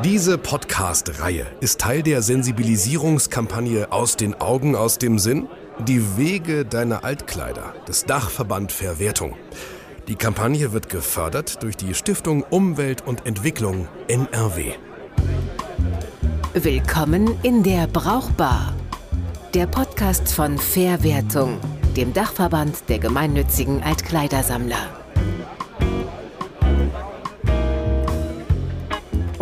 [0.00, 5.46] Diese Podcast-Reihe ist Teil der Sensibilisierungskampagne Aus den Augen, aus dem Sinn?
[5.86, 9.36] Die Wege deiner Altkleider des Dachverband Verwertung.
[10.08, 14.72] Die Kampagne wird gefördert durch die Stiftung Umwelt und Entwicklung NRW.
[16.54, 18.74] Willkommen in der Brauchbar.
[19.54, 21.60] Der Podcast von Verwertung,
[21.96, 25.01] dem Dachverband der gemeinnützigen Altkleidersammler.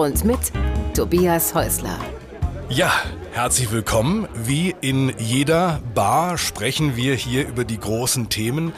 [0.00, 0.38] Und mit
[0.94, 1.98] Tobias Häusler.
[2.70, 2.90] Ja,
[3.32, 4.26] herzlich willkommen.
[4.32, 8.72] Wie in jeder Bar sprechen wir hier über die großen Themen.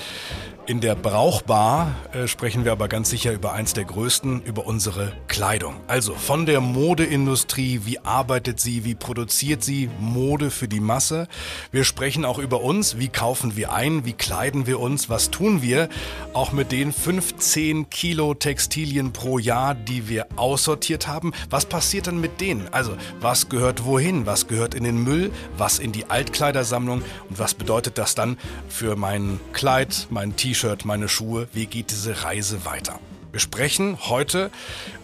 [0.73, 5.12] In der Brauchbar äh, sprechen wir aber ganz sicher über eins der größten, über unsere
[5.29, 5.75] Kleidung.
[5.87, 11.29] Also von der Modeindustrie, wie arbeitet sie, wie produziert sie Mode für die Masse.
[11.73, 15.61] Wir sprechen auch über uns, wie kaufen wir ein, wie kleiden wir uns, was tun
[15.61, 15.91] wir,
[16.33, 21.34] auch mit den 15 Kilo Textilien pro Jahr, die wir aussortiert haben.
[21.51, 22.67] Was passiert dann mit denen?
[22.73, 27.53] Also was gehört wohin, was gehört in den Müll, was in die Altkleidersammlung und was
[27.53, 28.39] bedeutet das dann
[28.70, 30.62] für mein Kleid, mein T-Shirt?
[30.63, 33.01] T-Shirt, meine Schuhe, wie geht diese Reise weiter?
[33.33, 34.50] Wir sprechen heute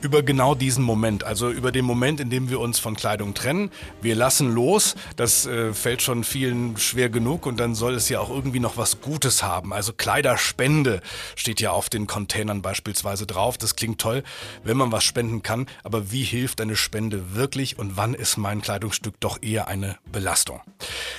[0.03, 3.71] über genau diesen Moment, also über den Moment, in dem wir uns von Kleidung trennen.
[4.03, 8.21] Wir lassen los, das äh, fällt schon vielen schwer genug und dann soll es ja
[8.21, 9.73] auch irgendwie noch was Gutes haben.
[9.73, 11.01] Also Kleiderspende
[11.37, 13.57] steht ja auf den Containern beispielsweise drauf.
[13.57, 14.23] Das klingt toll,
[14.63, 18.61] wenn man was spenden kann, aber wie hilft eine Spende wirklich und wann ist mein
[18.61, 20.61] Kleidungsstück doch eher eine Belastung?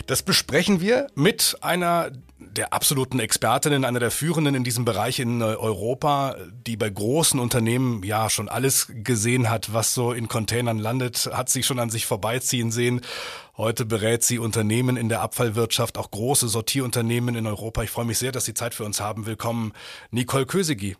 [0.05, 5.41] Das besprechen wir mit einer der absoluten Expertinnen, einer der führenden in diesem Bereich in
[5.41, 11.29] Europa, die bei großen Unternehmen ja schon alles gesehen hat, was so in Containern landet,
[11.33, 13.01] hat sich schon an sich vorbeiziehen sehen.
[13.57, 17.83] Heute berät sie Unternehmen in der Abfallwirtschaft, auch große Sortierunternehmen in Europa.
[17.83, 19.25] Ich freue mich sehr, dass Sie Zeit für uns haben.
[19.25, 19.73] Willkommen,
[20.11, 20.95] Nicole Kösegi.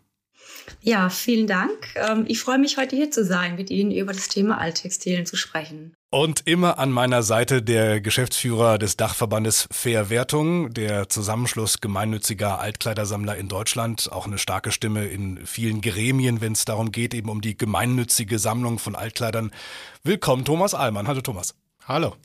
[0.82, 1.94] Ja, vielen Dank.
[1.94, 5.36] Ähm, ich freue mich, heute hier zu sein, mit Ihnen über das Thema Alttextilien zu
[5.36, 5.94] sprechen.
[6.12, 13.46] Und immer an meiner Seite der Geschäftsführer des Dachverbandes Verwertung, der Zusammenschluss gemeinnütziger Altkleidersammler in
[13.46, 17.56] Deutschland, auch eine starke Stimme in vielen Gremien, wenn es darum geht, eben um die
[17.56, 19.52] gemeinnützige Sammlung von Altkleidern.
[20.02, 21.06] Willkommen, Thomas Allmann.
[21.06, 21.54] Hallo, Thomas.
[21.86, 22.16] Hallo.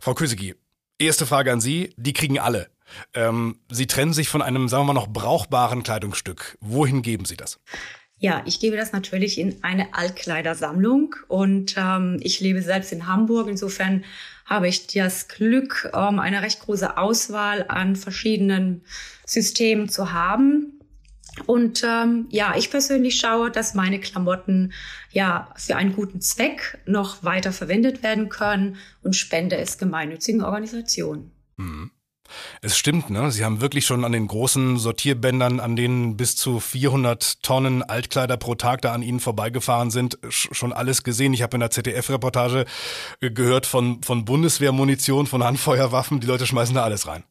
[0.00, 0.54] Frau Kösegi,
[1.00, 1.92] erste Frage an Sie.
[1.96, 2.70] Die kriegen alle.
[3.12, 6.56] Ähm, Sie trennen sich von einem, sagen wir mal, noch brauchbaren Kleidungsstück.
[6.60, 7.58] Wohin geben Sie das?
[8.22, 13.48] Ja, ich gebe das natürlich in eine Altkleidersammlung und ähm, ich lebe selbst in Hamburg.
[13.48, 14.04] Insofern
[14.44, 18.82] habe ich das Glück, ähm, eine recht große Auswahl an verschiedenen
[19.24, 20.80] Systemen zu haben.
[21.46, 24.74] Und ähm, ja, ich persönlich schaue, dass meine Klamotten
[25.10, 31.30] ja für einen guten Zweck noch weiter verwendet werden können und spende es gemeinnützigen Organisationen.
[31.56, 31.90] Mhm.
[32.62, 33.30] Es stimmt, ne?
[33.30, 38.36] Sie haben wirklich schon an den großen Sortierbändern, an denen bis zu 400 Tonnen Altkleider
[38.36, 41.34] pro Tag da an Ihnen vorbeigefahren sind, schon alles gesehen.
[41.34, 42.64] Ich habe in der ZDF-Reportage
[43.20, 46.20] äh, gehört von, von Bundeswehrmunition, von Handfeuerwaffen.
[46.20, 47.24] Die Leute schmeißen da alles rein.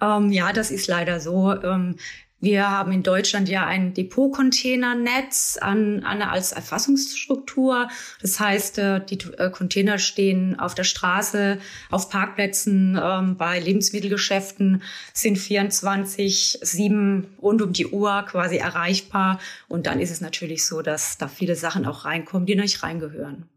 [0.00, 1.52] Ähm, ja, das ist leider so.
[1.62, 1.96] Ähm,
[2.40, 7.88] wir haben in Deutschland ja ein Depotcontainernetz an, an als Erfassungsstruktur.
[8.22, 11.58] Das heißt, äh, die äh, Container stehen auf der Straße,
[11.90, 19.38] auf Parkplätzen, ähm, bei Lebensmittelgeschäften sind 24, 7 rund um die Uhr quasi erreichbar.
[19.68, 23.48] Und dann ist es natürlich so, dass da viele Sachen auch reinkommen, die nicht reingehören.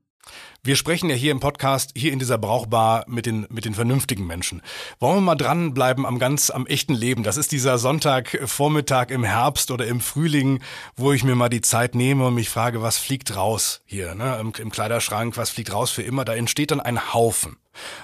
[0.66, 4.26] Wir sprechen ja hier im Podcast, hier in dieser Brauchbar mit den, mit den vernünftigen
[4.26, 4.62] Menschen.
[4.98, 7.24] Wollen wir mal dranbleiben am ganz, am echten Leben?
[7.24, 10.64] Das ist dieser Sonntagvormittag im Herbst oder im Frühling,
[10.96, 14.38] wo ich mir mal die Zeit nehme und mich frage, was fliegt raus hier, ne,
[14.40, 16.24] im, im Kleiderschrank, was fliegt raus für immer?
[16.24, 17.58] Da entsteht dann ein Haufen.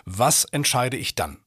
[0.03, 1.37] Was entscheide ich dann?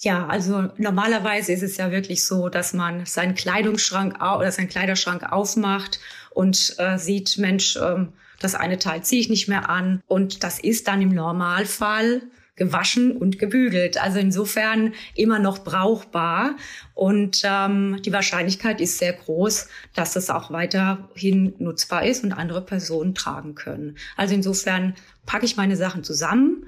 [0.00, 5.32] Ja, also normalerweise ist es ja wirklich so, dass man seinen Kleidungsschrank oder seinen Kleiderschrank
[5.32, 5.98] aufmacht
[6.28, 10.02] und äh, sieht, Mensch, ähm, das eine Teil ziehe ich nicht mehr an.
[10.06, 12.22] Und das ist dann im Normalfall
[12.56, 14.02] gewaschen und gebügelt.
[14.02, 16.56] Also insofern immer noch brauchbar.
[16.94, 22.62] Und ähm, die Wahrscheinlichkeit ist sehr groß, dass es auch weiterhin nutzbar ist und andere
[22.62, 23.96] Personen tragen können.
[24.16, 24.94] Also insofern
[25.26, 26.66] packe ich meine Sachen zusammen,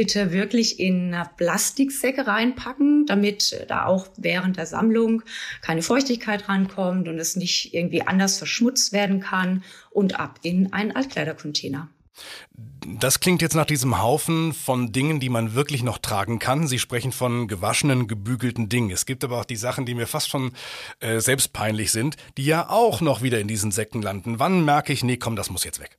[0.00, 5.22] bitte wirklich in Plastiksäcke reinpacken, damit da auch während der Sammlung
[5.60, 10.96] keine Feuchtigkeit rankommt und es nicht irgendwie anders verschmutzt werden kann und ab in einen
[10.96, 11.90] Altkleidercontainer.
[12.98, 16.66] Das klingt jetzt nach diesem Haufen von Dingen, die man wirklich noch tragen kann.
[16.66, 18.90] Sie sprechen von gewaschenen, gebügelten Dingen.
[18.90, 20.52] Es gibt aber auch die Sachen, die mir fast schon
[21.00, 24.38] äh, selbst peinlich sind, die ja auch noch wieder in diesen Säcken landen.
[24.38, 25.98] Wann merke ich, nee, komm, das muss jetzt weg?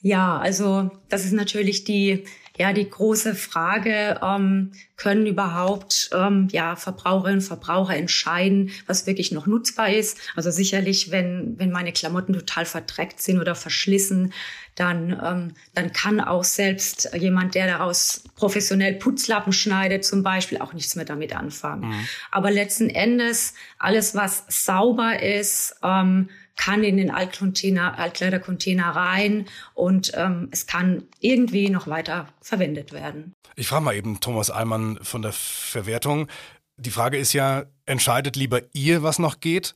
[0.00, 2.24] Ja, also das ist natürlich die
[2.62, 9.32] ja die große Frage, ähm, können überhaupt ähm, ja Verbraucherinnen und Verbraucher entscheiden, was wirklich
[9.32, 10.18] noch nutzbar ist?
[10.36, 14.32] Also sicherlich, wenn wenn meine Klamotten total verdreckt sind oder verschlissen,
[14.76, 20.72] dann ähm, dann kann auch selbst jemand, der daraus professionell Putzlappen schneidet, zum Beispiel auch
[20.72, 21.88] nichts mehr damit anfangen.
[21.88, 22.08] Mhm.
[22.30, 30.12] Aber letzten Endes alles, was sauber ist, ähm, kann in den Altcontainer, Altkleidercontainer rein und
[30.14, 33.34] ähm, es kann irgendwie noch weiter verwendet werden.
[33.56, 36.28] Ich frage mal eben Thomas Allmann von der Verwertung.
[36.76, 39.74] Die Frage ist ja, entscheidet lieber ihr, was noch geht?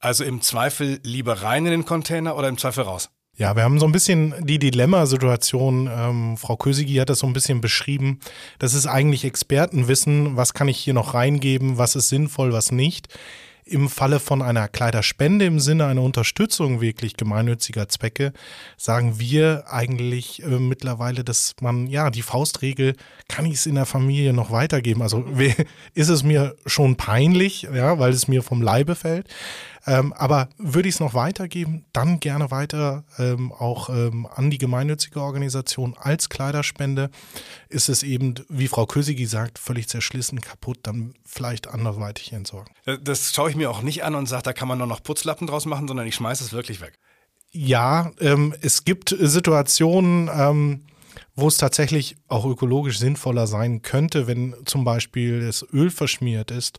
[0.00, 3.10] Also im Zweifel lieber rein in den Container oder im Zweifel raus?
[3.34, 5.88] Ja, wir haben so ein bisschen die Dilemmasituation.
[5.90, 8.20] Ähm, Frau Kösigi hat das so ein bisschen beschrieben.
[8.58, 10.36] Das ist eigentlich Expertenwissen.
[10.36, 11.78] Was kann ich hier noch reingeben?
[11.78, 13.08] Was ist sinnvoll, was nicht?
[13.64, 18.32] Im Falle von einer Kleiderspende im Sinne einer Unterstützung wirklich gemeinnütziger Zwecke
[18.76, 22.96] sagen wir eigentlich äh, mittlerweile, dass man ja die Faustregel,
[23.28, 25.02] kann ich es in der Familie noch weitergeben?
[25.02, 25.24] Also
[25.94, 29.28] ist es mir schon peinlich, ja, weil es mir vom Leibe fällt.
[29.86, 34.58] Ähm, aber würde ich es noch weitergeben, dann gerne weiter ähm, auch ähm, an die
[34.58, 37.10] gemeinnützige Organisation als Kleiderspende.
[37.68, 42.72] Ist es eben, wie Frau Kösigi sagt, völlig zerschlissen, kaputt, dann vielleicht anderweitig entsorgen.
[43.02, 45.46] Das schaue ich mir auch nicht an und sage, da kann man nur noch Putzlappen
[45.46, 46.98] draus machen, sondern ich schmeiße es wirklich weg.
[47.50, 50.86] Ja, ähm, es gibt Situationen, ähm,
[51.34, 56.78] wo es tatsächlich auch ökologisch sinnvoller sein könnte, wenn zum Beispiel das Öl verschmiert ist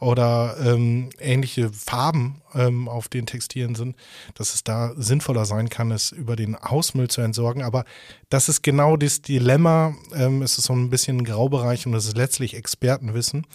[0.00, 3.96] oder ähm, ähnliche Farben ähm, auf den Textilien sind,
[4.34, 7.62] dass es da sinnvoller sein kann, es über den Hausmüll zu entsorgen.
[7.62, 7.84] Aber
[8.28, 9.94] das ist genau das Dilemma.
[10.14, 13.46] Ähm, es ist so ein bisschen ein Graubereich und das ist letztlich Expertenwissen.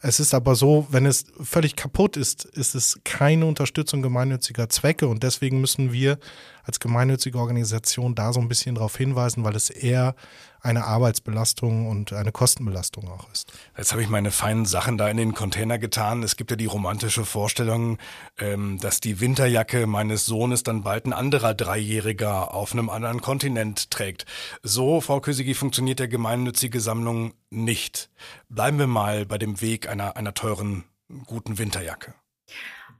[0.00, 5.06] Es ist aber so, wenn es völlig kaputt ist, ist es keine Unterstützung gemeinnütziger Zwecke
[5.06, 6.18] und deswegen müssen wir
[6.64, 10.14] als gemeinnützige Organisation da so ein bisschen darauf hinweisen, weil es eher
[10.60, 13.52] eine Arbeitsbelastung und eine Kostenbelastung auch ist.
[13.76, 16.22] Jetzt habe ich meine feinen Sachen da in den Container getan.
[16.22, 17.98] Es gibt ja die romantische Vorstellung,
[18.42, 23.92] ähm, dass die Winterjacke meines Sohnes dann bald ein anderer Dreijähriger auf einem anderen Kontinent
[23.92, 24.26] trägt.
[24.64, 28.10] So, Frau Kösigi, funktioniert der gemeinnützige Sammlung nicht.
[28.48, 30.82] Bleiben wir mal bei dem Weg einer, einer teuren,
[31.26, 32.14] guten Winterjacke.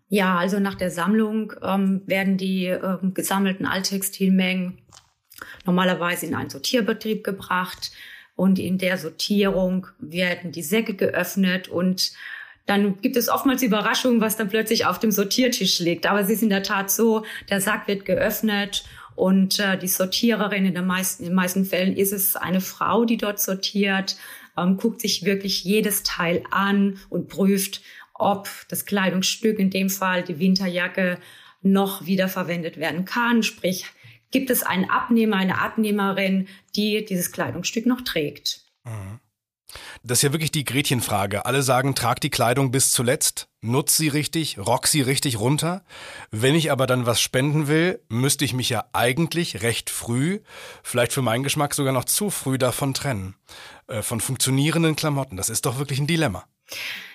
[0.08, 4.78] Ja, also nach der Sammlung ähm, werden die ähm, gesammelten Alttextilmengen
[5.64, 7.90] normalerweise in einen Sortierbetrieb gebracht
[8.36, 12.12] und in der Sortierung werden die Säcke geöffnet und
[12.66, 16.06] dann gibt es oftmals Überraschungen, was dann plötzlich auf dem Sortiertisch liegt.
[16.06, 20.64] Aber es ist in der Tat so, der Sack wird geöffnet und äh, die Sortiererin
[20.64, 24.16] in, der meisten, in den meisten Fällen ist es eine Frau, die dort sortiert,
[24.56, 27.82] ähm, guckt sich wirklich jedes Teil an und prüft,
[28.14, 31.18] ob das Kleidungsstück, in dem Fall die Winterjacke,
[31.62, 33.42] noch wiederverwendet werden kann.
[33.42, 33.86] Sprich,
[34.30, 38.62] gibt es einen Abnehmer, eine Abnehmerin, die dieses Kleidungsstück noch trägt.
[38.84, 39.20] Mhm.
[40.02, 41.46] Das ist ja wirklich die Gretchenfrage.
[41.46, 45.84] Alle sagen, trag die Kleidung bis zuletzt, nutz sie richtig, rock sie richtig runter.
[46.30, 50.40] Wenn ich aber dann was spenden will, müsste ich mich ja eigentlich recht früh,
[50.82, 53.34] vielleicht für meinen Geschmack sogar noch zu früh davon trennen.
[53.86, 55.36] Äh, von funktionierenden Klamotten.
[55.36, 56.44] Das ist doch wirklich ein Dilemma.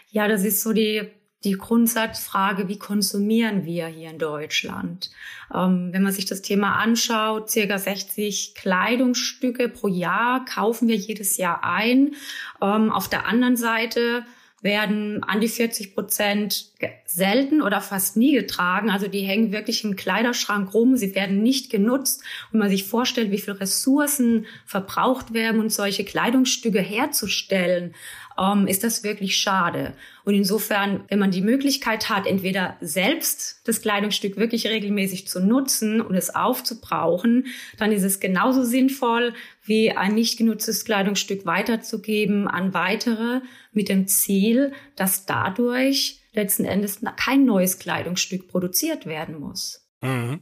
[0.10, 1.08] Ja, das ist so die
[1.44, 5.12] die Grundsatzfrage, wie konsumieren wir hier in Deutschland?
[5.54, 11.38] Ähm, wenn man sich das Thema anschaut, circa 60 Kleidungsstücke pro Jahr kaufen wir jedes
[11.38, 12.16] Jahr ein.
[12.62, 14.26] Ähm, auf der anderen Seite
[14.62, 16.72] werden an die 40 Prozent
[17.06, 18.90] selten oder fast nie getragen.
[18.90, 20.98] Also die hängen wirklich im Kleiderschrank rum.
[20.98, 22.24] Sie werden nicht genutzt.
[22.52, 27.94] Und man sich vorstellt, wie viel Ressourcen verbraucht werden, um solche Kleidungsstücke herzustellen,
[28.40, 29.94] ähm, ist das wirklich schade.
[30.24, 36.02] Und insofern, wenn man die Möglichkeit hat, entweder selbst das Kleidungsstück wirklich regelmäßig zu nutzen
[36.02, 42.74] und es aufzubrauchen, dann ist es genauso sinnvoll, wie ein nicht genutztes Kleidungsstück weiterzugeben an
[42.74, 43.42] weitere
[43.72, 49.88] mit dem Ziel, dass dadurch letzten Endes kein neues Kleidungsstück produziert werden muss.
[50.02, 50.42] Mhm.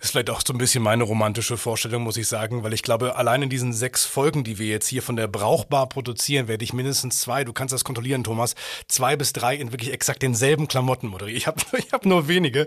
[0.00, 3.16] Ist vielleicht auch so ein bisschen meine romantische Vorstellung, muss ich sagen, weil ich glaube,
[3.16, 6.72] allein in diesen sechs Folgen, die wir jetzt hier von der Brauchbar produzieren, werde ich
[6.72, 8.54] mindestens zwei, du kannst das kontrollieren, Thomas,
[8.88, 11.36] zwei bis drei in wirklich exakt denselben Klamotten moderieren.
[11.36, 12.66] Ich habe ich hab nur wenige.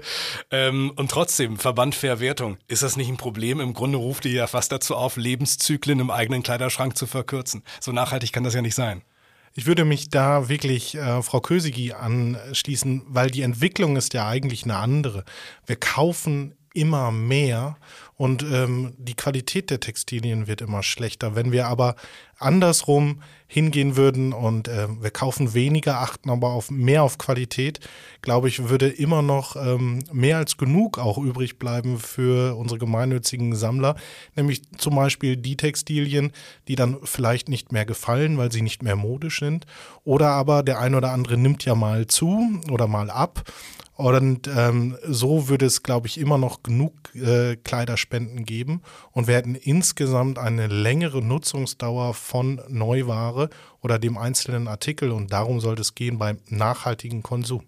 [0.51, 3.59] Ähm, und trotzdem, Verband Verwertung, ist das nicht ein Problem?
[3.59, 7.63] Im Grunde ruft ihr ja fast dazu auf, Lebenszyklen im eigenen Kleiderschrank zu verkürzen.
[7.79, 9.01] So nachhaltig kann das ja nicht sein.
[9.57, 14.65] Ich würde mich da wirklich äh, Frau Kösigi anschließen, weil die Entwicklung ist ja eigentlich
[14.65, 15.23] eine andere.
[15.65, 17.77] Wir kaufen immer mehr
[18.17, 21.35] und ähm, die Qualität der Textilien wird immer schlechter.
[21.35, 21.95] Wenn wir aber
[22.37, 27.79] andersrum hingehen würden und äh, wir kaufen weniger, achten aber auf mehr auf Qualität,
[28.21, 33.55] glaube ich, würde immer noch ähm, mehr als genug auch übrig bleiben für unsere gemeinnützigen
[33.55, 33.95] Sammler,
[34.35, 36.31] nämlich zum Beispiel die Textilien,
[36.67, 39.65] die dann vielleicht nicht mehr gefallen, weil sie nicht mehr modisch sind,
[40.03, 43.43] oder aber der ein oder andere nimmt ja mal zu oder mal ab.
[43.97, 48.81] Und ähm, so würde es, glaube ich, immer noch genug äh, Kleiderspenden geben.
[49.11, 53.49] Und wir hätten insgesamt eine längere Nutzungsdauer von Neuware
[53.81, 57.63] oder dem einzelnen Artikel und darum sollte es gehen beim nachhaltigen Konsum.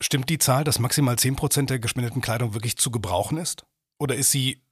[0.00, 3.64] Stimmt die Zahl, dass maximal 10% der gespendeten Kleidung wirklich zu gebrauchen ist?
[3.98, 4.62] Oder ist sie,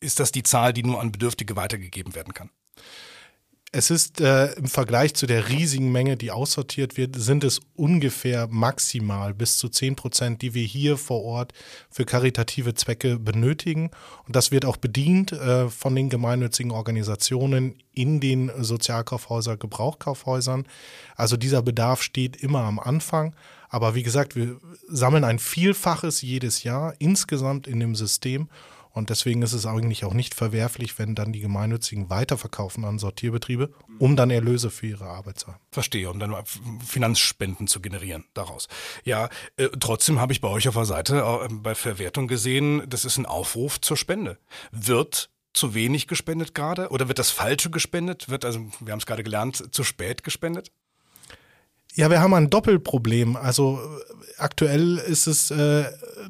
[0.00, 2.50] ist das die Zahl, die nur an Bedürftige weitergegeben werden kann?
[3.78, 8.48] Es ist äh, im Vergleich zu der riesigen Menge, die aussortiert wird, sind es ungefähr
[8.48, 11.52] maximal bis zu 10 Prozent, die wir hier vor Ort
[11.90, 13.90] für karitative Zwecke benötigen.
[14.26, 20.64] Und das wird auch bedient äh, von den gemeinnützigen Organisationen in den Sozialkaufhäusern, Gebrauchkaufhäusern.
[21.14, 23.36] Also dieser Bedarf steht immer am Anfang.
[23.68, 24.56] Aber wie gesagt, wir
[24.88, 28.48] sammeln ein Vielfaches jedes Jahr insgesamt in dem System.
[28.96, 33.70] Und deswegen ist es eigentlich auch nicht verwerflich, wenn dann die Gemeinnützigen weiterverkaufen an Sortierbetriebe,
[33.98, 35.60] um dann Erlöse für ihre Arbeit zu haben.
[35.70, 36.34] Verstehe, um dann
[36.82, 38.68] Finanzspenden zu generieren daraus.
[39.04, 43.04] Ja, äh, trotzdem habe ich bei euch auf der Seite äh, bei Verwertung gesehen, das
[43.04, 44.38] ist ein Aufruf zur Spende.
[44.72, 48.30] Wird zu wenig gespendet gerade oder wird das Falsche gespendet?
[48.30, 50.72] Wird also, wir haben es gerade gelernt, zu spät gespendet?
[51.96, 53.36] Ja, wir haben ein Doppelproblem.
[53.36, 53.80] Also
[54.36, 55.84] aktuell ist es äh,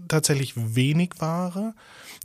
[0.07, 1.75] tatsächlich wenig Ware.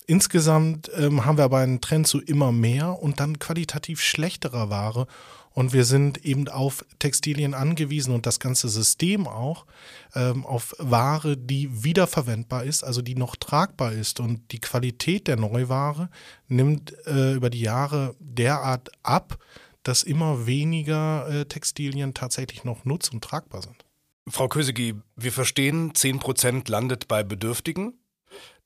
[0.05, 5.07] Insgesamt ähm, haben wir aber einen Trend zu immer mehr und dann qualitativ schlechterer Ware.
[5.53, 9.65] Und wir sind eben auf Textilien angewiesen und das ganze System auch
[10.13, 14.19] ähm, auf Ware, die wiederverwendbar ist, also die noch tragbar ist.
[14.19, 16.10] Und die Qualität der Neuware
[16.48, 19.39] nimmt äh, über die Jahre derart ab,
[19.83, 23.85] dass immer weniger äh, Textilien tatsächlich noch nutz- und tragbar sind.
[24.27, 28.01] Frau Kösegi, wir verstehen, 10 Prozent landet bei Bedürftigen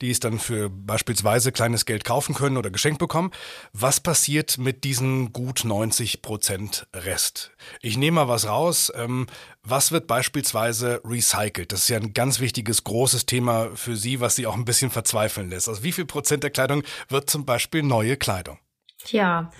[0.02, 3.32] die es dann für beispielsweise kleines Geld kaufen können oder geschenkt bekommen.
[3.74, 7.52] Was passiert mit diesen gut 90 Prozent Rest?
[7.82, 8.92] Ich nehme mal was raus.
[8.96, 9.28] Ähm,
[9.64, 11.72] was wird beispielsweise recycelt?
[11.72, 14.92] Das ist ja ein ganz wichtiges, großes Thema für Sie, was Sie auch ein bisschen
[14.92, 15.70] verzweifeln lässt.
[15.70, 18.60] Also wie viel Prozent der Kleidung wird zum Beispiel neue Kleidung?
[19.04, 19.52] Tja,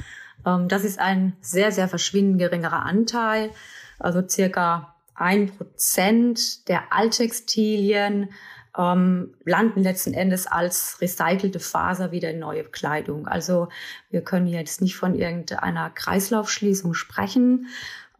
[0.44, 3.52] das ist ein sehr, sehr verschwindend geringerer Anteil.
[4.00, 8.30] Also circa ein Prozent der Alttextilien
[8.78, 13.28] ähm, landen letzten Endes als recycelte Faser wieder in neue Kleidung.
[13.28, 13.70] Also
[14.10, 17.68] wir können jetzt nicht von irgendeiner Kreislaufschließung sprechen.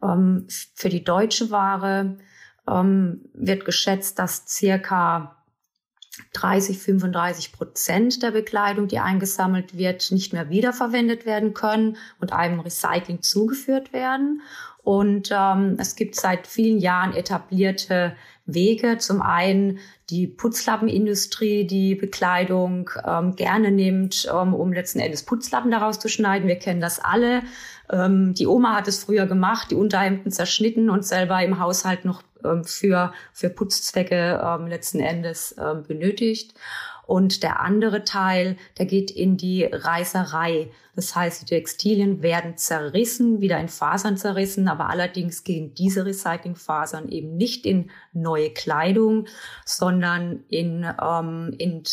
[0.02, 2.16] Ähm, für die deutsche Ware
[2.68, 5.36] ähm, wird geschätzt, dass circa
[6.32, 12.60] 30, 35 Prozent der Bekleidung, die eingesammelt wird, nicht mehr wiederverwendet werden können und einem
[12.60, 14.42] Recycling zugeführt werden.
[14.82, 18.14] Und ähm, es gibt seit vielen Jahren etablierte
[18.46, 18.98] Wege.
[18.98, 19.80] Zum einen
[20.10, 26.46] die Putzlappenindustrie, die Bekleidung ähm, gerne nimmt, ähm, um letzten Endes Putzlappen daraus zu schneiden.
[26.46, 27.42] Wir kennen das alle.
[27.90, 32.22] Ähm, die Oma hat es früher gemacht, die Unterhemden zerschnitten und selber im Haushalt noch
[32.50, 36.54] ähm, für, für Putzzwecke ähm, letzten Endes ähm, benötigt.
[37.06, 40.70] Und der andere Teil, der geht in die Reißerei.
[40.96, 47.08] Das heißt, die Textilien werden zerrissen, wieder in Fasern zerrissen, aber allerdings gehen diese Recyclingfasern
[47.08, 49.26] eben nicht in neue Kleidung,
[49.64, 51.84] sondern in, ähm, in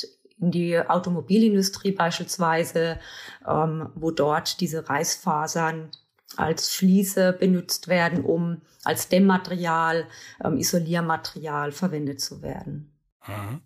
[0.44, 3.00] in die Automobilindustrie beispielsweise,
[3.48, 5.90] ähm, wo dort diese Reißfasern
[6.38, 10.08] als Fliese benutzt werden, um als Dämmmaterial,
[10.44, 12.94] ähm, Isoliermaterial verwendet zu werden.
[13.28, 13.62] Mhm.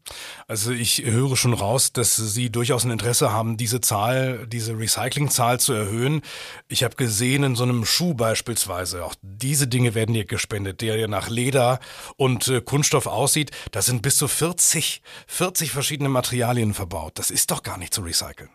[0.47, 5.59] Also ich höre schon raus, dass Sie durchaus ein Interesse haben, diese Zahl, diese Recyclingzahl
[5.59, 6.21] zu erhöhen.
[6.67, 10.97] Ich habe gesehen, in so einem Schuh beispielsweise, auch diese Dinge werden hier gespendet, der
[10.97, 11.79] ja nach Leder
[12.17, 13.51] und äh, Kunststoff aussieht.
[13.71, 17.17] Da sind bis zu 40, 40 verschiedene Materialien verbaut.
[17.17, 18.49] Das ist doch gar nicht zu recyceln.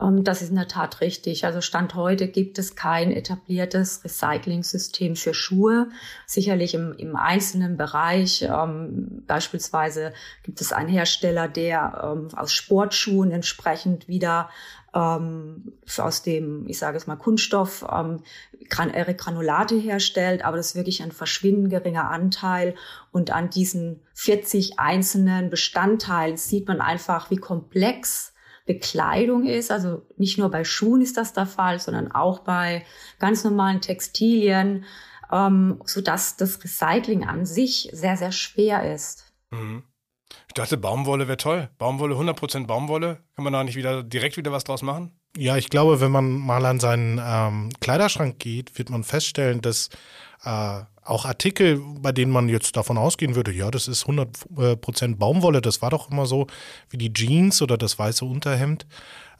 [0.00, 1.44] Ähm, das ist in der Tat richtig.
[1.44, 5.88] Also Stand heute gibt es kein etabliertes Recycling-System für Schuhe.
[6.26, 8.42] Sicherlich im, im einzelnen Bereich.
[8.42, 14.50] Ähm, beispielsweise gibt es einen Hersteller, der ähm, aus Sportschuhen entsprechend wieder
[14.94, 18.20] ähm, aus dem, ich sage es mal, Kunststoff ähm,
[18.68, 22.74] Granulate herstellt, aber das ist wirklich ein verschwindend geringer Anteil.
[23.10, 28.33] Und an diesen 40 einzelnen Bestandteilen sieht man einfach, wie komplex
[28.64, 29.70] Bekleidung ist.
[29.70, 32.84] Also nicht nur bei Schuhen ist das der Fall, sondern auch bei
[33.18, 34.84] ganz normalen Textilien,
[35.32, 39.32] ähm, so dass das Recycling an sich sehr, sehr schwer ist.
[39.50, 39.84] Mhm.
[40.48, 41.68] Ich dachte, Baumwolle wäre toll.
[41.78, 43.22] Baumwolle, 100% Baumwolle.
[43.36, 45.12] Kann man da nicht wieder direkt wieder was draus machen?
[45.36, 49.90] Ja, ich glaube, wenn man mal an seinen ähm, Kleiderschrank geht, wird man feststellen, dass
[50.44, 55.14] äh, auch Artikel, bei denen man jetzt davon ausgehen würde, ja, das ist 100% äh,
[55.14, 56.46] Baumwolle, das war doch immer so,
[56.88, 58.86] wie die Jeans oder das weiße Unterhemd,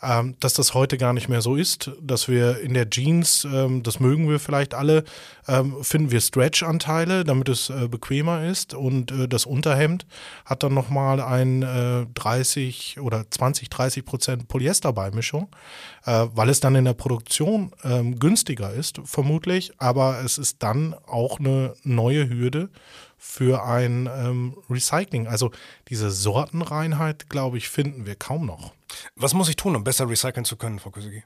[0.03, 3.83] ähm, dass das heute gar nicht mehr so ist, dass wir in der Jeans, ähm,
[3.83, 5.05] das mögen wir vielleicht alle,
[5.49, 8.75] ähm, finden wir Stretch-Anteile, damit es äh, bequemer ist.
[8.75, 10.07] Und äh, das Unterhemd
[10.45, 15.49] hat dann nochmal ein äh, 30 oder 20, 30 Prozent Polyesterbeimischung,
[16.07, 20.95] äh, weil es dann in der Produktion ähm, günstiger ist, vermutlich, aber es ist dann
[21.07, 22.71] auch eine neue Hürde
[23.18, 25.26] für ein ähm, Recycling.
[25.26, 25.50] Also
[25.88, 28.73] diese Sortenreinheit, glaube ich, finden wir kaum noch.
[29.16, 31.25] Was muss ich tun, um besser recyceln zu können, Frau Kösegi?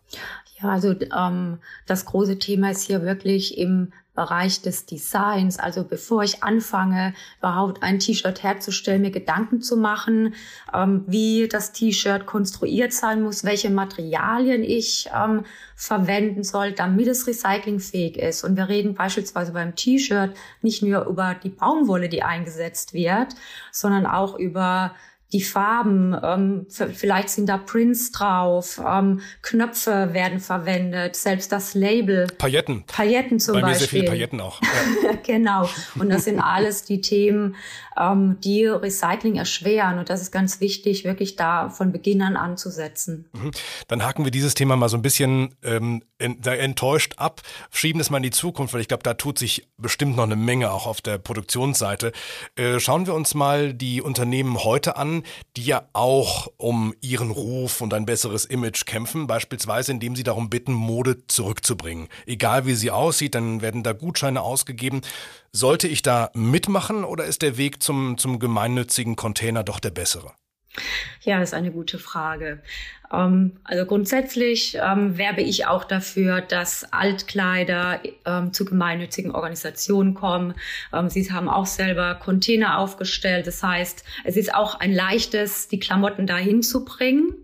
[0.60, 5.60] Ja, also ähm, das große Thema ist hier wirklich im Bereich des Designs.
[5.60, 10.34] Also bevor ich anfange, überhaupt ein T-Shirt herzustellen, mir Gedanken zu machen,
[10.74, 15.44] ähm, wie das T-Shirt konstruiert sein muss, welche Materialien ich ähm,
[15.76, 18.42] verwenden soll, damit es recyclingfähig ist.
[18.42, 23.36] Und wir reden beispielsweise beim T-Shirt nicht nur über die Baumwolle, die eingesetzt wird,
[23.70, 24.96] sondern auch über
[25.32, 32.26] die Farben, ähm, vielleicht sind da Prints drauf, ähm, Knöpfe werden verwendet, selbst das Label.
[32.38, 32.84] Pailletten.
[32.86, 33.72] Pailletten zum Bei Beispiel.
[33.72, 34.62] Mir sehr viele Pailletten auch.
[34.62, 35.12] Ja.
[35.22, 35.68] genau.
[35.98, 37.56] Und das sind alles die Themen,
[37.98, 39.98] ähm, die Recycling erschweren.
[39.98, 43.26] Und das ist ganz wichtig, wirklich da von Beginn an anzusetzen.
[43.34, 43.50] Mhm.
[43.86, 48.16] Dann haken wir dieses Thema mal so ein bisschen ähm, enttäuscht ab, schieben es mal
[48.16, 51.02] in die Zukunft, weil ich glaube, da tut sich bestimmt noch eine Menge auch auf
[51.02, 52.12] der Produktionsseite.
[52.56, 55.17] Äh, schauen wir uns mal die Unternehmen heute an
[55.56, 60.50] die ja auch um ihren Ruf und ein besseres Image kämpfen, beispielsweise indem sie darum
[60.50, 62.08] bitten, Mode zurückzubringen.
[62.26, 65.02] Egal wie sie aussieht, dann werden da Gutscheine ausgegeben.
[65.52, 70.32] Sollte ich da mitmachen oder ist der Weg zum, zum gemeinnützigen Container doch der bessere?
[71.22, 72.60] Ja, ist eine gute Frage.
[73.12, 80.54] Ähm, also grundsätzlich ähm, werbe ich auch dafür, dass Altkleider ähm, zu gemeinnützigen Organisationen kommen.
[81.08, 83.46] Sie haben auch selber Container aufgestellt.
[83.46, 87.34] Das heißt, es ist auch ein leichtes, die Klamotten dahin zu bringen.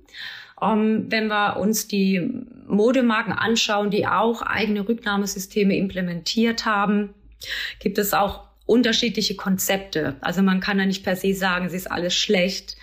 [0.60, 2.30] Ähm, wenn wir uns die
[2.66, 7.14] Modemarken anschauen, die auch eigene Rücknahmesysteme implementiert haben,
[7.78, 10.16] gibt es auch unterschiedliche Konzepte.
[10.20, 12.76] Also man kann ja nicht per se sagen, es ist alles schlecht.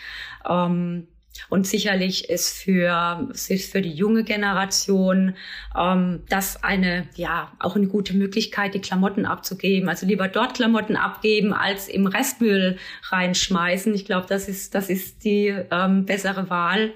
[0.48, 1.08] Ähm,
[1.50, 5.36] und sicherlich ist für, ist für die junge Generation
[5.78, 9.90] ähm, das eine, ja, auch eine gute Möglichkeit, die Klamotten abzugeben.
[9.90, 13.94] Also lieber dort Klamotten abgeben, als im Restmüll reinschmeißen.
[13.94, 16.94] Ich glaube, das ist, das ist die ähm, bessere Wahl.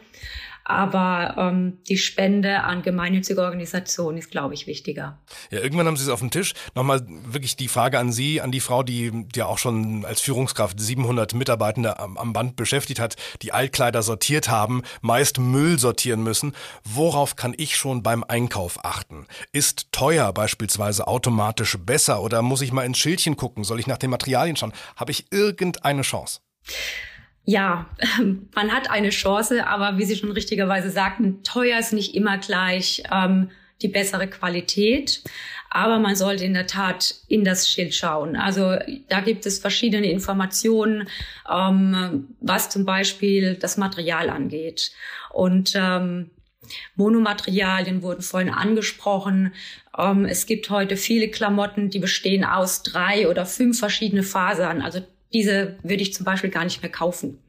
[0.67, 5.19] Aber ähm, die Spende an gemeinnützige Organisationen ist, glaube ich, wichtiger.
[5.51, 6.55] Ja, irgendwann haben Sie es auf dem Tisch.
[6.73, 10.79] Nochmal wirklich die Frage an Sie, an die Frau, die ja auch schon als Führungskraft
[10.79, 16.53] 700 Mitarbeitende am, am Band beschäftigt hat, die Altkleider sortiert haben, meist Müll sortieren müssen.
[16.83, 19.27] Worauf kann ich schon beim Einkauf achten?
[19.51, 23.63] Ist teuer beispielsweise automatisch besser oder muss ich mal ins Schildchen gucken?
[23.63, 24.73] Soll ich nach den Materialien schauen?
[24.95, 26.39] Habe ich irgendeine Chance?
[27.45, 27.89] Ja,
[28.55, 33.03] man hat eine Chance, aber wie Sie schon richtigerweise sagten, teuer ist nicht immer gleich
[33.11, 33.49] ähm,
[33.81, 35.23] die bessere Qualität.
[35.69, 38.37] Aber man sollte in der Tat in das Schild schauen.
[38.37, 38.77] Also
[39.09, 41.09] da gibt es verschiedene Informationen,
[41.51, 44.91] ähm, was zum Beispiel das Material angeht.
[45.33, 46.31] Und ähm,
[46.95, 49.53] Monomaterialien wurden vorhin angesprochen.
[49.97, 54.81] Ähm, es gibt heute viele Klamotten, die bestehen aus drei oder fünf verschiedene Fasern.
[54.81, 55.01] Also
[55.35, 57.43] diese würde ich zum Beispiel gar nicht mehr kaufen,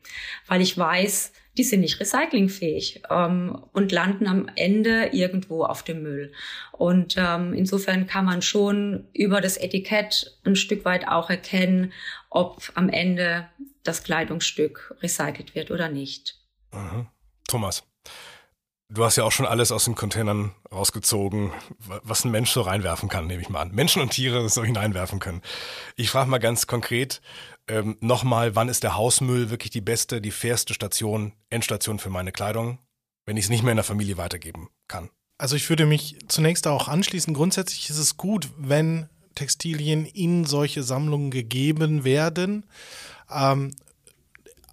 [0.48, 6.02] weil ich weiß, die sind nicht recyclingfähig ähm, und landen am Ende irgendwo auf dem
[6.02, 6.32] Müll.
[6.72, 11.92] Und ähm, insofern kann man schon über das Etikett ein Stück weit auch erkennen,
[12.28, 13.46] ob am Ende
[13.84, 16.34] das Kleidungsstück recycelt wird oder nicht.
[16.74, 17.06] Mhm.
[17.46, 17.84] Thomas,
[18.88, 23.08] Du hast ja auch schon alles aus den Containern rausgezogen, was ein Mensch so reinwerfen
[23.08, 23.72] kann, nehme ich mal an.
[23.72, 25.42] Menschen und Tiere so hineinwerfen können.
[25.96, 27.20] Ich frage mal ganz konkret
[27.68, 32.30] ähm, nochmal, wann ist der Hausmüll wirklich die beste, die fairste Station, Endstation für meine
[32.30, 32.78] Kleidung,
[33.26, 35.10] wenn ich es nicht mehr in der Familie weitergeben kann?
[35.36, 37.34] Also ich würde mich zunächst auch anschließen.
[37.34, 42.64] Grundsätzlich ist es gut, wenn Textilien in solche Sammlungen gegeben werden.
[43.30, 43.72] Ähm,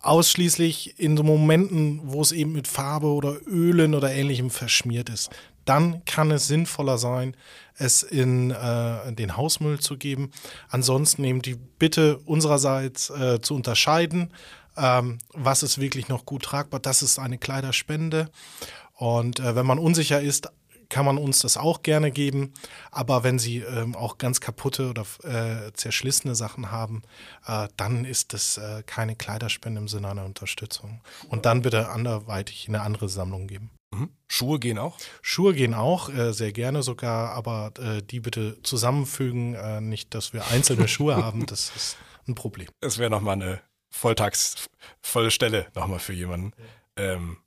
[0.03, 5.29] ausschließlich in so Momenten, wo es eben mit Farbe oder Ölen oder ähnlichem verschmiert ist.
[5.65, 7.35] Dann kann es sinnvoller sein,
[7.77, 10.31] es in äh, den Hausmüll zu geben.
[10.69, 14.31] Ansonsten eben die Bitte unsererseits äh, zu unterscheiden,
[14.75, 16.81] ähm, was ist wirklich noch gut tragbar.
[16.81, 18.29] Das ist eine Kleiderspende.
[18.95, 20.49] Und äh, wenn man unsicher ist,
[20.93, 22.53] kann man uns das auch gerne geben.
[22.91, 27.01] Aber wenn Sie ähm, auch ganz kaputte oder äh, zerschlissene Sachen haben,
[27.47, 31.01] äh, dann ist das äh, keine Kleiderspende im Sinne einer Unterstützung.
[31.29, 33.71] Und dann bitte anderweitig in eine andere Sammlung geben.
[33.91, 34.11] Mhm.
[34.27, 34.99] Schuhe gehen auch?
[35.23, 40.31] Schuhe gehen auch, äh, sehr gerne sogar, aber äh, die bitte zusammenfügen, äh, nicht, dass
[40.31, 42.69] wir einzelne Schuhe haben, das ist ein Problem.
[42.81, 44.69] Es wäre nochmal eine Volltags,
[45.01, 46.51] volle Stelle nochmal für jemanden.
[46.97, 47.37] Ähm,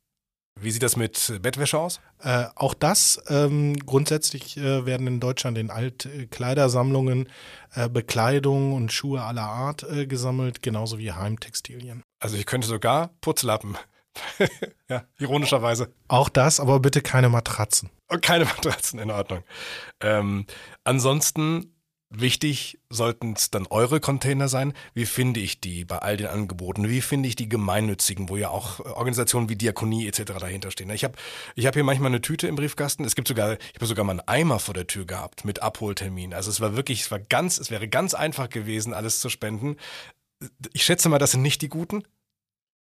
[0.59, 2.01] wie sieht das mit Bettwäsche aus?
[2.21, 7.29] Äh, auch das ähm, grundsätzlich äh, werden in Deutschland in Altkleidersammlungen
[7.75, 12.03] äh, Bekleidung und Schuhe aller Art äh, gesammelt, genauso wie Heimtextilien.
[12.21, 13.77] Also ich könnte sogar Putzlappen.
[14.88, 15.92] ja, ironischerweise.
[16.09, 17.90] Auch das, aber bitte keine Matratzen.
[18.09, 19.45] Und keine Matratzen, in Ordnung.
[20.01, 20.47] Ähm,
[20.85, 21.76] ansonsten
[22.09, 24.75] Wichtig sollten es dann eure Container sein.
[24.95, 26.88] Wie finde ich die bei all den Angeboten?
[26.88, 30.35] Wie finde ich die gemeinnützigen, wo ja auch Organisationen wie Diakonie etc.
[30.38, 30.88] dahinter stehen?
[30.90, 31.14] Ich habe
[31.57, 33.05] ich hab hier manchmal eine Tüte im Briefkasten.
[33.05, 36.33] Es gibt sogar, ich habe sogar mal einen Eimer vor der Tür gehabt mit Abholtermin.
[36.33, 39.77] Also es war wirklich, es war ganz, es wäre ganz einfach gewesen, alles zu spenden.
[40.73, 42.05] Ich schätze mal, das sind nicht die Guten.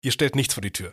[0.03, 0.93] Ihr stellt nichts vor die Tür.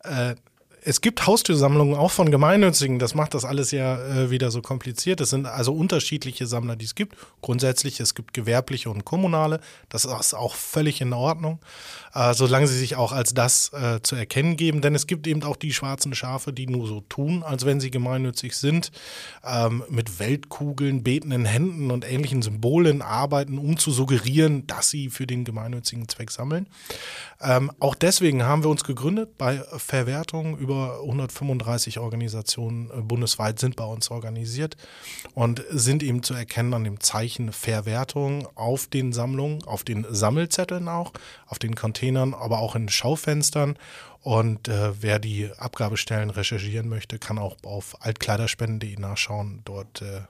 [0.00, 0.34] Äh,
[0.84, 2.98] es gibt Haustürsammlungen auch von Gemeinnützigen.
[2.98, 5.20] Das macht das alles ja äh, wieder so kompliziert.
[5.20, 7.16] Es sind also unterschiedliche Sammler, die es gibt.
[7.40, 9.60] Grundsätzlich, es gibt gewerbliche und kommunale.
[9.88, 11.60] Das ist auch völlig in Ordnung,
[12.14, 14.80] äh, solange sie sich auch als das äh, zu erkennen geben.
[14.80, 17.90] Denn es gibt eben auch die schwarzen Schafe, die nur so tun, als wenn sie
[17.90, 18.90] gemeinnützig sind,
[19.44, 25.28] ähm, mit Weltkugeln, betenden Händen und ähnlichen Symbolen arbeiten, um zu suggerieren, dass sie für
[25.28, 26.68] den gemeinnützigen Zweck sammeln.
[27.40, 33.58] Ähm, auch deswegen haben wir uns gegründet bei Verwertung über über 135 Organisationen äh, bundesweit
[33.58, 34.76] sind bei uns organisiert
[35.34, 40.88] und sind eben zu erkennen an dem Zeichen Verwertung auf den Sammlungen, auf den Sammelzetteln
[40.88, 41.12] auch,
[41.46, 43.76] auf den Containern, aber auch in Schaufenstern.
[44.22, 49.62] Und äh, wer die Abgabestellen recherchieren möchte, kann auch auf altkleiderspenden.de nachschauen.
[49.64, 50.22] Dort äh,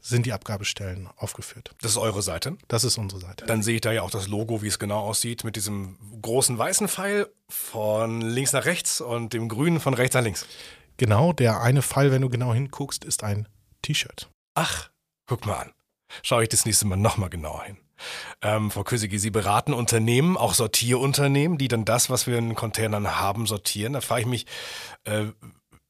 [0.00, 1.74] sind die Abgabestellen aufgeführt.
[1.80, 2.56] Das ist eure Seite?
[2.68, 3.46] Das ist unsere Seite.
[3.46, 6.56] Dann sehe ich da ja auch das Logo, wie es genau aussieht, mit diesem großen
[6.56, 10.46] weißen Pfeil von links nach rechts und dem grünen von rechts nach links.
[10.96, 13.48] Genau, der eine Pfeil, wenn du genau hinguckst, ist ein
[13.82, 14.30] T-Shirt.
[14.54, 14.90] Ach,
[15.26, 15.72] guck mal an.
[16.22, 17.78] Schaue ich das nächste Mal nochmal genauer hin.
[18.42, 23.18] Ähm, Frau Kösige, Sie beraten Unternehmen, auch Sortierunternehmen, die dann das, was wir in Containern
[23.18, 23.92] haben, sortieren.
[23.92, 24.46] Da frage ich mich,
[25.04, 25.26] äh,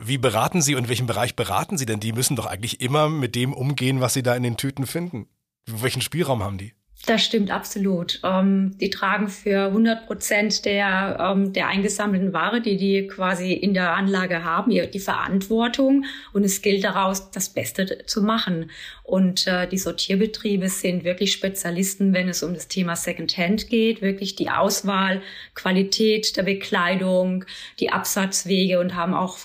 [0.02, 2.00] wie beraten Sie und in welchem Bereich beraten Sie denn?
[2.00, 5.28] Die müssen doch eigentlich immer mit dem umgehen, was Sie da in den Tüten finden.
[5.66, 6.74] Welchen Spielraum haben die?
[7.06, 8.20] Das stimmt absolut.
[8.24, 13.72] Ähm, die tragen für 100 Prozent der, ähm, der eingesammelten Ware, die die quasi in
[13.72, 16.04] der Anlage haben, die Verantwortung.
[16.32, 18.70] Und es gilt daraus, das Beste zu machen.
[19.04, 24.34] Und äh, die Sortierbetriebe sind wirklich Spezialisten, wenn es um das Thema Secondhand geht, wirklich
[24.34, 25.22] die Auswahl,
[25.54, 27.44] Qualität der Bekleidung,
[27.80, 29.38] die Absatzwege und haben auch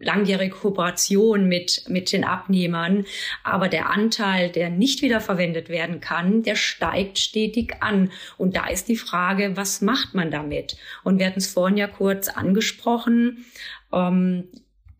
[0.00, 3.04] langjährige Kooperation mit, mit den Abnehmern.
[3.42, 8.10] Aber der Anteil, der nicht wiederverwendet werden kann, der steigt stetig an.
[8.38, 10.76] Und da ist die Frage, was macht man damit?
[11.04, 13.44] Und wir hatten es vorhin ja kurz angesprochen.
[13.92, 14.48] Ähm,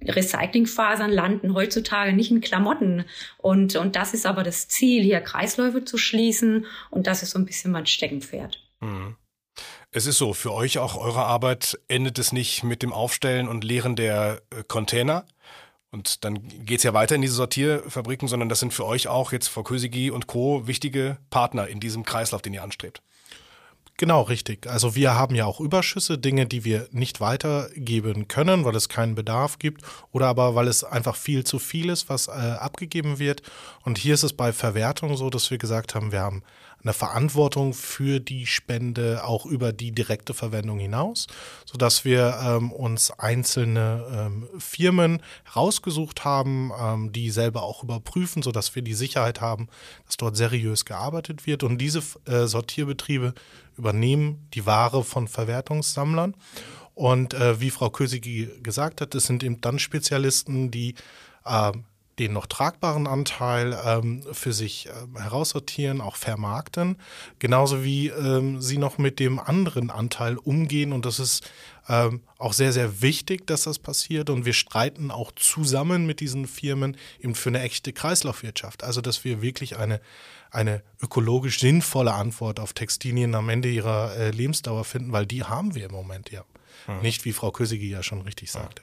[0.03, 3.05] Recyclingfasern landen heutzutage nicht in Klamotten.
[3.39, 6.67] Und, und das ist aber das Ziel, hier Kreisläufe zu schließen.
[6.91, 8.63] Und das ist so ein bisschen mein Steckenpferd.
[8.81, 9.17] Mhm.
[9.93, 13.65] Es ist so, für euch auch eure Arbeit endet es nicht mit dem Aufstellen und
[13.65, 15.27] Leeren der äh, Container.
[15.93, 19.49] Und dann geht's ja weiter in diese Sortierfabriken, sondern das sind für euch auch jetzt
[19.49, 20.67] Frau Kösigi und Co.
[20.67, 23.03] wichtige Partner in diesem Kreislauf, den ihr anstrebt.
[24.01, 24.67] Genau, richtig.
[24.67, 29.15] Also wir haben ja auch Überschüsse, Dinge, die wir nicht weitergeben können, weil es keinen
[29.15, 33.43] Bedarf gibt oder aber weil es einfach viel zu viel ist, was äh, abgegeben wird.
[33.85, 36.43] Und hier ist es bei Verwertung so, dass wir gesagt haben, wir haben
[36.83, 41.27] eine Verantwortung für die Spende auch über die direkte Verwendung hinaus,
[41.67, 45.23] sodass wir ähm, uns einzelne ähm, Firmen
[45.55, 49.69] rausgesucht haben, ähm, die selber auch überprüfen, sodass wir die Sicherheit haben,
[50.07, 51.63] dass dort seriös gearbeitet wird.
[51.63, 53.35] Und diese äh, Sortierbetriebe
[53.81, 56.35] übernehmen die Ware von Verwertungssammlern.
[56.95, 60.95] Und äh, wie Frau Kösigi gesagt hat, es sind eben dann Spezialisten, die
[61.47, 61.73] äh,
[62.21, 66.99] den noch tragbaren Anteil ähm, für sich äh, heraussortieren, auch vermarkten,
[67.39, 70.93] genauso wie ähm, sie noch mit dem anderen Anteil umgehen.
[70.93, 71.51] Und das ist
[71.89, 74.29] ähm, auch sehr, sehr wichtig, dass das passiert.
[74.29, 78.85] Und wir streiten auch zusammen mit diesen Firmen eben für eine echte Kreislaufwirtschaft.
[78.85, 80.01] Also, dass wir wirklich eine,
[80.51, 85.75] eine ökologisch sinnvolle Antwort auf Textilien am Ende ihrer äh, Lebensdauer finden, weil die haben
[85.75, 86.45] wir im Moment ja.
[86.87, 87.01] Hm.
[87.03, 88.83] Nicht, wie Frau Kösigi ja schon richtig sagte.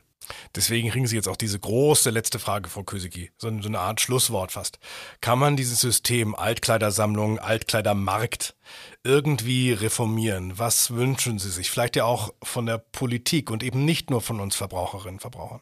[0.56, 4.02] Deswegen kriegen Sie jetzt auch diese große letzte Frage, Frau Kösigi, so, so eine Art
[4.02, 4.80] Schlusswort fast.
[5.22, 8.56] Kann man dieses System Altkleidersammlung, Altkleidermarkt
[9.04, 10.58] irgendwie reformieren?
[10.58, 11.70] Was wünschen Sie sich?
[11.70, 15.62] Vielleicht ja auch von der Politik und eben nicht nur von uns Verbraucherinnen und Verbrauchern.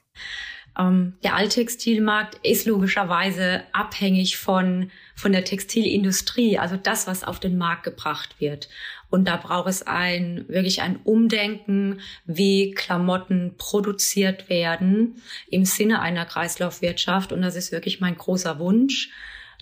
[0.77, 7.57] Ähm, der Alttextilmarkt ist logischerweise abhängig von, von der Textilindustrie, also das, was auf den
[7.57, 8.69] Markt gebracht wird.
[9.09, 16.25] Und da braucht es ein, wirklich ein Umdenken, wie Klamotten produziert werden im Sinne einer
[16.25, 17.31] Kreislaufwirtschaft.
[17.31, 19.11] Und das ist wirklich mein großer Wunsch.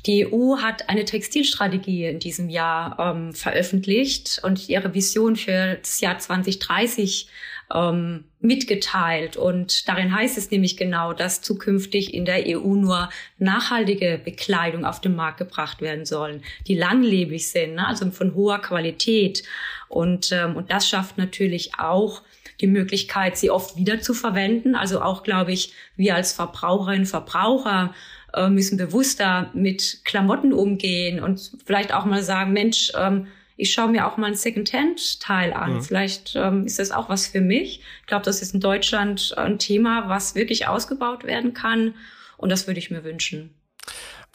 [0.06, 6.02] Die EU hat eine Textilstrategie in diesem Jahr ähm, veröffentlicht und ihre Vision für das
[6.02, 7.30] Jahr 2030
[7.74, 9.38] ähm, mitgeteilt.
[9.38, 15.02] Und darin heißt es nämlich genau, dass zukünftig in der EU nur nachhaltige Bekleidung auf
[15.02, 17.88] den Markt gebracht werden sollen, die langlebig sind, ne?
[17.88, 19.44] also von hoher Qualität.
[19.88, 22.22] Und, ähm, und das schafft natürlich auch
[22.62, 24.76] die Möglichkeit, sie oft wieder zu verwenden.
[24.76, 27.94] Also auch, glaube ich, wir als Verbraucherinnen, Verbraucher
[28.34, 33.90] äh, müssen bewusster mit Klamotten umgehen und vielleicht auch mal sagen, Mensch, ähm, ich schaue
[33.90, 35.76] mir auch mal ein Secondhand-Teil an.
[35.76, 35.82] Mhm.
[35.82, 37.82] Vielleicht ähm, ist das auch was für mich.
[38.02, 41.96] Ich glaube, das ist in Deutschland ein Thema, was wirklich ausgebaut werden kann.
[42.38, 43.54] Und das würde ich mir wünschen.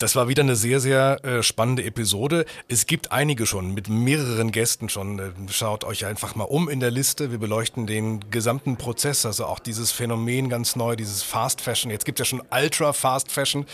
[0.00, 2.44] Das war wieder eine sehr, sehr äh, spannende Episode.
[2.68, 5.18] Es gibt einige schon mit mehreren Gästen schon.
[5.18, 7.32] Äh, schaut euch einfach mal um in der Liste.
[7.32, 11.90] Wir beleuchten den gesamten Prozess, also auch dieses Phänomen ganz neu, dieses Fast Fashion.
[11.90, 13.66] Jetzt gibt es ja schon Ultra Fast Fashion.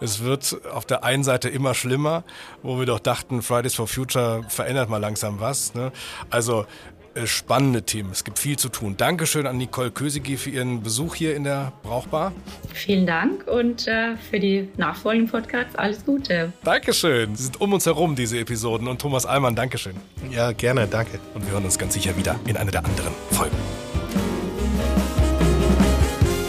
[0.00, 2.22] Es wird auf der einen Seite immer schlimmer,
[2.62, 5.74] wo wir doch dachten, Fridays for Future verändert mal langsam was.
[5.74, 5.90] Ne?
[6.30, 6.64] Also
[7.24, 8.10] spannende Themen.
[8.12, 8.96] Es gibt viel zu tun.
[8.96, 12.32] Dankeschön an Nicole Kösigi für Ihren Besuch hier in der Brauchbar.
[12.72, 16.52] Vielen Dank und äh, für die nachfolgenden Podcasts alles Gute.
[16.64, 17.34] Dankeschön.
[17.36, 18.88] Sie sind um uns herum, diese Episoden.
[18.88, 19.96] Und Thomas Allmann, Dankeschön.
[20.30, 21.18] Ja, gerne, danke.
[21.34, 23.56] Und wir hören uns ganz sicher wieder in einer der anderen Folgen.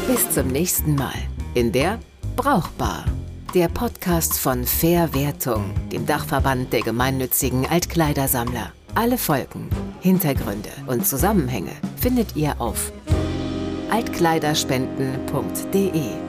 [0.07, 1.15] Bis zum nächsten Mal
[1.53, 1.99] in der
[2.35, 3.05] Brauchbar.
[3.53, 8.73] Der Podcast von Fairwertung, dem Dachverband der gemeinnützigen Altkleidersammler.
[8.95, 9.69] Alle Folgen,
[10.01, 12.91] Hintergründe und Zusammenhänge findet ihr auf
[13.89, 16.22] altkleiderspenden.de.